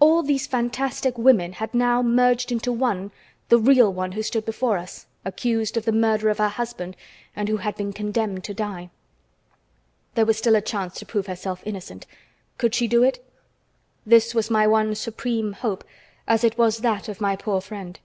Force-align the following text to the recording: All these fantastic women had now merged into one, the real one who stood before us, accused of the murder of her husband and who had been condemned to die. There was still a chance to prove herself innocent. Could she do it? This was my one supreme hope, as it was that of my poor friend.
All 0.00 0.24
these 0.24 0.48
fantastic 0.48 1.16
women 1.16 1.52
had 1.52 1.72
now 1.72 2.02
merged 2.02 2.50
into 2.50 2.72
one, 2.72 3.12
the 3.48 3.60
real 3.60 3.92
one 3.92 4.10
who 4.10 4.22
stood 4.24 4.44
before 4.44 4.76
us, 4.76 5.06
accused 5.24 5.76
of 5.76 5.84
the 5.84 5.92
murder 5.92 6.30
of 6.30 6.38
her 6.38 6.48
husband 6.48 6.96
and 7.36 7.48
who 7.48 7.58
had 7.58 7.76
been 7.76 7.92
condemned 7.92 8.42
to 8.42 8.54
die. 8.54 8.90
There 10.16 10.26
was 10.26 10.36
still 10.36 10.56
a 10.56 10.60
chance 10.60 10.94
to 10.98 11.06
prove 11.06 11.28
herself 11.28 11.62
innocent. 11.64 12.06
Could 12.58 12.74
she 12.74 12.88
do 12.88 13.04
it? 13.04 13.24
This 14.04 14.34
was 14.34 14.50
my 14.50 14.66
one 14.66 14.96
supreme 14.96 15.52
hope, 15.52 15.84
as 16.26 16.42
it 16.42 16.58
was 16.58 16.78
that 16.78 17.08
of 17.08 17.20
my 17.20 17.36
poor 17.36 17.60
friend. 17.60 18.00